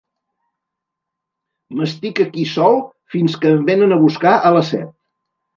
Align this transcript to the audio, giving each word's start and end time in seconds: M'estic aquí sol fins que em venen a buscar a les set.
M'estic 1.81 2.21
aquí 2.25 2.47
sol 2.53 2.81
fins 3.17 3.39
que 3.45 3.55
em 3.59 3.63
venen 3.71 3.95
a 3.99 4.03
buscar 4.07 4.37
a 4.51 4.57
les 4.57 4.73
set. 4.77 4.93